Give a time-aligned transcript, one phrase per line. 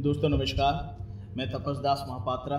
[0.00, 2.56] दोस्तों, नमस्कार। मैं तपस दास महापात्रा,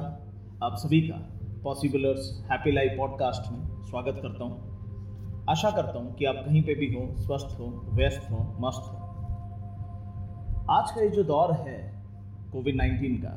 [0.63, 1.15] आप सभी का
[1.63, 6.75] पॉसिबलर्स हैप्पी लाइफ पॉडकास्ट में स्वागत करता हूँ। आशा करता हूँ कि आप कहीं पे
[6.75, 8.97] भी हो, स्वस्थ हो, व्यस्त हो, मस्त हो।
[10.72, 12.04] आज का ये जो दौर है
[12.54, 13.33] कोविड नाइन्टीन का,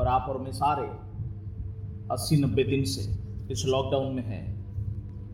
[0.00, 0.86] और आप और मैं सारे
[2.14, 3.00] अस्सी नब्बे दिन से
[3.52, 4.44] इस लॉकडाउन में हैं।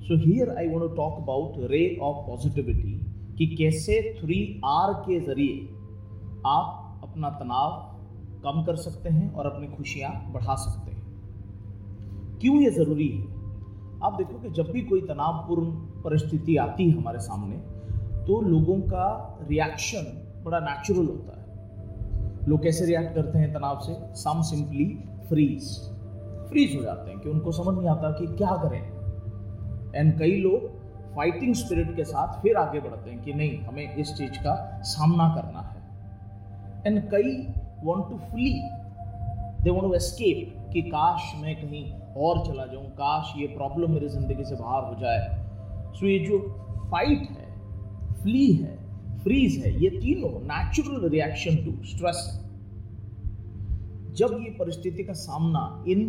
[0.00, 3.00] So here I want talk about ray of positivity
[3.38, 5.68] कि कैसे थ्री आर के ज़रिए
[6.46, 7.70] आप अपना तनाव
[8.44, 13.24] कम कर सकते हैं और अपनी खुशियाँ बढ़ा सकते हैं। क्यों ये ज़रूरी है?
[14.04, 15.70] आप देखो कि जब भी कोई तनावपूर्ण
[16.02, 17.56] परिस्थिति आती है हमारे सामने
[18.26, 19.06] तो लोगों का
[19.48, 20.04] रिएक्शन
[20.44, 23.94] बड़ा नेचुरल होता है। लोग कैसे रिएक्ट करते हैं तनाव से?
[24.14, 24.86] सम सिंपली
[25.28, 25.64] फ्रीज
[26.48, 28.82] फ्रीज हो जाते हैं कि उनको समझ नहीं आता कि क्या करें।
[29.94, 30.68] एंड कई लोग
[31.16, 35.28] फाइटिंग स्पिरिट के साथ फिर आगे बढ़ते हैं कि नहीं, हमें इस चीज़ का सामना
[35.34, 35.69] करना है।
[36.86, 37.32] एंड कई
[37.84, 38.50] want to flee
[39.62, 41.84] they want to escape कि काश मैं कहीं
[42.24, 45.20] और चला जाऊँ काश ये प्रॉब्लम मेरी ज़िंदगी से बाहर हो जाए।
[45.94, 46.38] सो ये जो
[46.90, 47.48] फाइट है
[48.22, 48.78] फ्ली है
[49.22, 52.38] फ्रीज है ये तीनों नेचुरल रिएक्शन टू स्ट्रेस है।
[54.14, 56.00] जब ये परिस्थिति का सामना इन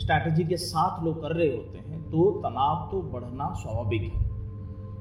[0.00, 4.26] स्ट्रैटेजी के साथ लोग कर रहे होते हैं तो तनाव तो बढ़ना स्वाभाविक है।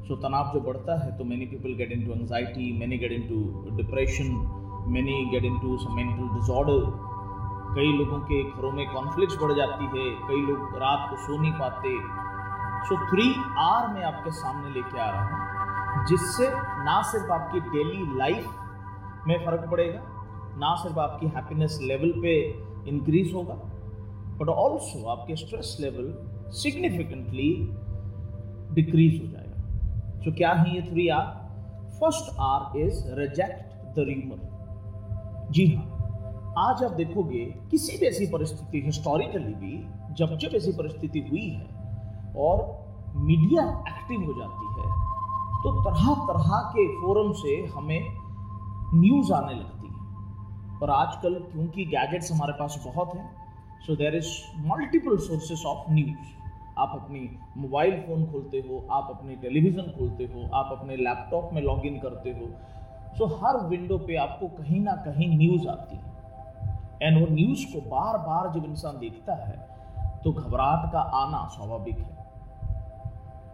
[0.08, 3.76] सो so, तनाव जो बढ़ता है तो many people get into anxiety many get into
[3.78, 4.28] depression
[4.88, 6.80] many get into mental disorder
[7.76, 11.52] कई लोगों के घरों में कॉन्फ्लिक्ट बढ़ जाती है कई लोग रात को सो नहीं
[11.54, 11.90] पाते।
[12.88, 13.28] सो थ्री
[13.60, 16.50] आर मैं आपके सामने लेके आ रहा हूँ जिससे
[16.86, 20.02] ना सिर्फ़ आपकी डेली लाइफ में फ़र्क पड़ेगा
[20.58, 22.36] ना सिर्फ़ आपकी हैप्पीनेस लेवल पे
[22.90, 23.54] इंक्रीज होगा
[24.40, 26.14] बट ऑल्सो आपके स्ट्रेस लेवल
[26.58, 27.50] सिग्निफिकेंटली
[28.76, 29.58] डिक्रीज हो जाएगा।
[30.24, 31.26] सो so, क्या है ये three R
[32.00, 34.40] first R is reject the rumour
[35.52, 35.84] जी हाँ
[36.60, 39.78] आज आप देखोगे किसी भी ऐसी परिस्थिति हिस्टोरिकली भी,
[40.16, 44.88] जब जब ऐसी परिस्थिति हुई है और मीडिया एक्टिव हो जाती है
[45.64, 48.02] तो तरह तरह के फोरम से हमें
[48.94, 53.30] न्यूज़ आने लगती है। और आजकल क्योंकि गैजेट्स हमारे पास बहुत हैं
[53.86, 54.32] so there is
[54.68, 56.36] multiple sources of news
[56.78, 57.20] आप अपनी
[57.58, 62.30] मोबाइल फ़ोन खोलते हो, आप अपने टेलीविज़न खोलते हो, आप अपने लैपटॉप में लॉग करते
[62.32, 62.50] हो
[63.14, 66.06] सो हर विंडो पे आपको कहीं ना कहीं न्यूज़ आती है।
[67.02, 71.98] एंड वो न्यूज़ को बार बार जब इंसान देखता है तो घबराहट का आना स्वाभाविक
[71.98, 72.16] है।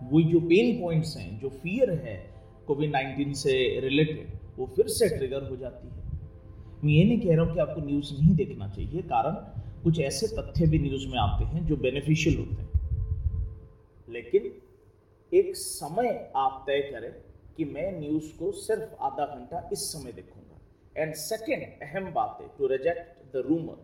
[0.03, 2.15] वो जो पेन पॉइंट्स हैं, जो फियर है
[2.67, 6.01] कोविड नाइन्टीन से रिलेटेड वो फिर से ट्रिगर हो जाती है।
[6.83, 9.35] मैं ये नहीं कह रहा हूँ कि आपको न्यूज़ नहीं देखना चाहिए, कारण
[9.83, 12.71] कुछ ऐसे तथ्य भी न्यूज़ में आते हैं जो बेनिफिशियल होते हैं।
[14.07, 14.51] लेकिन
[15.31, 17.11] एक समय आप तय करें
[17.57, 22.47] कि मैं न्यूज़ को सिर्फ़ आधा घंटा इस समय देखूँगा। एंड सेकेंड अहम बात है
[22.57, 23.75] to reject the rumour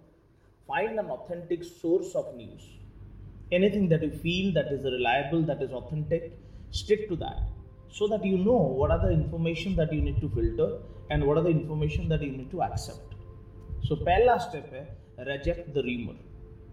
[0.69, 5.72] find an authentic source of news anything that you feel that is reliable that is
[5.81, 6.34] authentic
[6.81, 10.30] stick to that so that you know what are the information that you need to
[10.30, 14.84] filter and what are the information that you need to accept so पहला step है
[15.28, 16.28] reject the rumour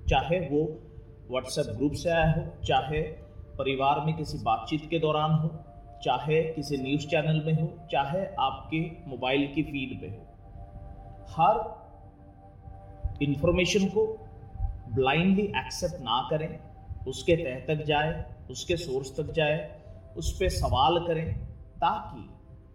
[0.08, 0.64] चाहे वो
[1.30, 3.00] WhatsApp group से आया हो, चाहे
[3.58, 5.48] परिवार में किसी बातचीत के दौरान हो
[6.02, 10.24] चाहे किसी न्यूज़ चैनल में हो, चाहे आपके मोबाइल की फ़ीड में हो,
[11.28, 11.86] हर
[13.22, 14.06] इंफॉर्मेशन को
[14.94, 16.60] ब्लाइंडली एक्सेप्ट ना करें,
[17.04, 19.82] उसके तह तक जाए, उसके सोर्स तक जाए,
[20.16, 21.34] उस पर सवाल करें,
[21.76, 22.22] ताकि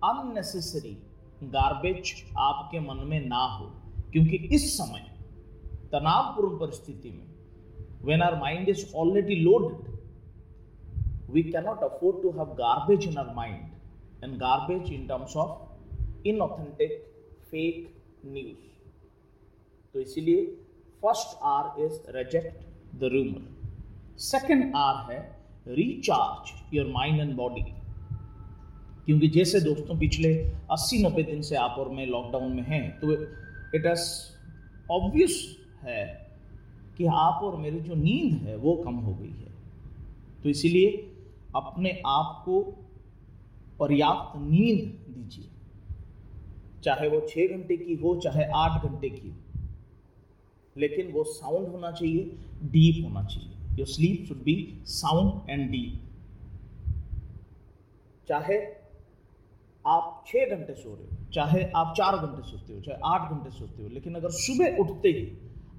[0.03, 0.97] अननेसेसरी
[1.43, 3.65] गार्बेज आपके मन में ना हो।
[4.11, 4.99] क्योंकि इस समय
[5.91, 7.27] तनावपूर्ण परिस्थिति में
[8.05, 9.90] when our mind is already loaded
[11.33, 13.65] we cannot afford to have garbage in our mind
[14.21, 15.49] and garbage in terms of
[16.25, 16.91] inauthentic,
[17.51, 17.87] fake
[18.33, 18.59] news.
[19.93, 20.45] तो इसीलिए
[21.03, 25.19] first R is reject the rumour second R है
[25.67, 27.61] recharge your mind and body
[29.05, 30.33] क्योंकि जैसे दोस्तों पिछले
[30.73, 33.11] 80-90 दिन से आप और मैं लॉकडाउन में हैं तो
[33.77, 34.03] इट इज़
[34.91, 35.35] ऑब्वियस
[35.83, 36.03] है
[36.97, 39.51] कि आप और मेरी जो नींद है वो कम हो गई है।
[40.43, 41.10] तो इसीलिए
[41.55, 42.61] अपने आप को
[43.79, 45.49] पर्याप्त नींद दीजिए।
[46.83, 49.35] चाहे वो छः घंटे की हो, चाहे आठ घंटे की हो।
[50.77, 52.23] लेकिन वो साउंड होना चाहिए
[52.63, 56.01] डीप होना चाहिए। Your sleep should be sound and deep
[58.27, 58.57] चाहे
[59.85, 63.51] आप छः घंटे सो रहे हो, चाहे आप चार घंटे सोते हो, चाहे आठ घंटे
[63.51, 65.25] सोते हो, लेकिन अगर सुबह उठते ही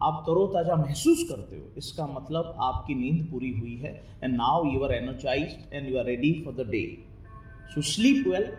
[0.03, 3.93] आप तरोताजा महसूस करते हो। इसका मतलब आपकी नींद पूरी हुई है।
[4.25, 6.83] And now you are energize and you are ready for the day
[7.75, 8.53] so sleep well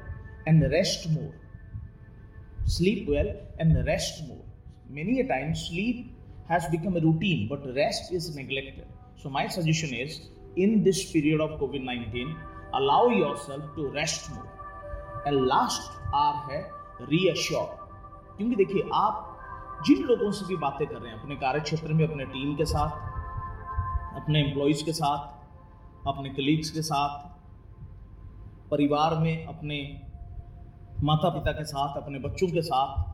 [0.47, 3.27] and rest more sleep well
[3.61, 9.19] and rest more many a time sleep has become a routine but rest is neglected
[9.23, 10.19] so my suggestion is
[10.61, 12.35] in this period of COVID nineteen
[12.75, 16.61] allow your to rest more and last R है
[17.09, 17.81] reassure
[18.37, 19.32] क्योंकि देखिए, आप
[19.85, 22.65] जिन लोगों से भी बातें कर रहे हैं, अपने कार्य क्षेत्र में, अपने टीम के
[22.65, 22.89] साथ,
[24.21, 25.43] अपने एम्प्लॉयज़ के साथ,
[26.07, 27.29] अपने कलीग्स के साथ,
[28.71, 30.01] परिवार में अपने
[31.03, 33.13] माता पिता के साथ, अपने बच्चों के साथ,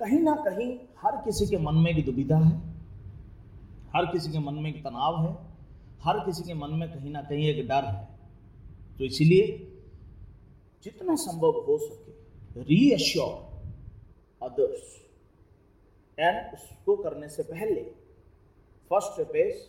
[0.00, 2.56] कहीं ना कहीं हर किसी के मन में एक दुविधा है,
[3.96, 5.36] हर किसी के मन में एक तनाव है,
[6.04, 8.08] हर किसी के मन में कहीं ना कहीं एक डर है।
[8.98, 9.46] तो इसीलिए
[10.84, 13.32] जितना संभव हो सके रीअश्योर
[14.42, 15.02] अदर्स
[16.18, 17.82] एंड उसको करने से पहले
[18.90, 19.62] first step is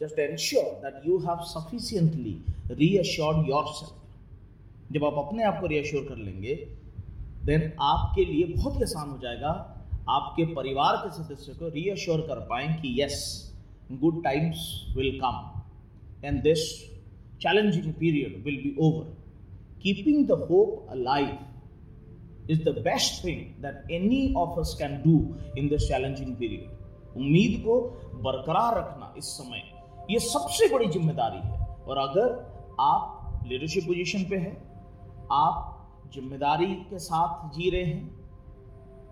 [0.00, 2.36] just ensure that you have sufficiently
[2.74, 3.44] reassure
[3.74, 4.00] yourself
[4.92, 6.54] जब आप अपने आप को रीअश्योर कर लेंगे
[7.46, 9.52] देन आपके लिए बहुत ही आसान हो जाएगा
[10.10, 13.18] आपके परिवार के सदस्य को रीअश्योर कर पाए कि yes
[14.00, 14.64] good times
[14.96, 16.68] will come and this
[17.42, 19.04] challenging period will be over
[19.82, 21.38] keeping the hope alive
[22.52, 25.16] is the best thing that any of us can do
[25.58, 27.80] in this challenging period उम्मीद को
[28.22, 29.62] बरकरार रखना इस समय
[30.10, 32.28] ये सबसे बड़ी ज़िम्मेदारी है। और अगर
[32.80, 34.56] आप लीडरशिप पोजीशन पे हैं,
[35.32, 38.10] आप ज़िम्मेदारी के साथ जी रहे हैं,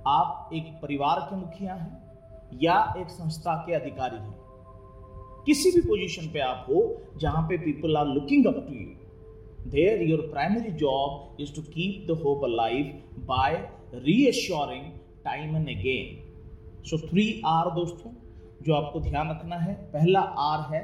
[0.08, 4.34] आप एक परिवार के मुखिया हैं या एक संस्था के अधिकारी हैं,
[5.46, 6.80] किसी भी पोजीशन पे आप हो
[7.20, 8.88] जहाँ पे people are looking up to you
[9.66, 13.56] there your primary job is to keep the hope alive by
[14.06, 14.84] reassuring
[15.24, 18.12] time and again so three R दोस्तों
[18.66, 20.82] जो आपको ध्यान रखना है पहला आर है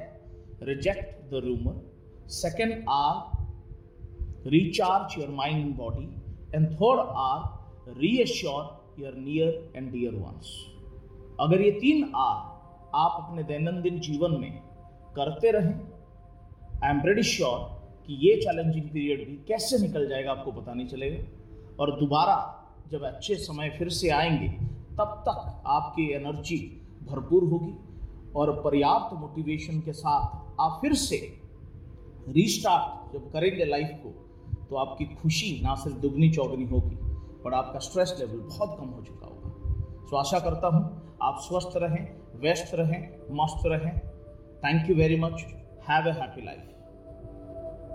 [0.64, 1.81] reject the rumour
[2.34, 3.37] second R
[4.46, 6.08] recharge your mind and body,
[6.52, 7.52] and third are
[7.96, 10.50] reassure your near and dear ones.
[11.40, 12.37] अगर ये तीन आर
[12.96, 14.52] आप अपने दैनंदिन जीवन में
[15.17, 15.75] करते रहें
[16.84, 17.58] आई एम रेडी श्योर
[18.06, 21.25] कि ये चैलेंजिंग पीरियड भी कैसे निकल जाएगा आपको पता नहीं चलेगा।
[21.79, 22.37] और दोबारा
[22.91, 24.49] जब अच्छे समय फिर से आएँगे,
[24.99, 26.58] तब तक आपकी एनर्जी
[27.03, 27.75] भरपूर होगी
[28.37, 31.17] और पर्याप्त मोटिवेशन के साथ आप फिर से
[32.29, 34.11] रीस्टार्ट जब करेंगे लाइफ को
[34.70, 36.97] तो आपकी खुशी ना सिर्फ़ दुगनी चौगनी होगी,
[37.44, 40.85] पर आपका स्ट्रेस लेवल बहुत कम हो चुका होगा। सो आशा करता हूँ
[41.23, 42.06] आप स्वस्थ रहें,
[42.41, 43.02] व्यस्त रहें,
[43.32, 43.99] मस्त रहें।
[44.59, 45.44] Thank you very much
[45.88, 46.73] have a happy life